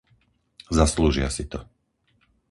Zaslúžia 0.77 1.27
si 1.35 1.43
to. 1.51 1.59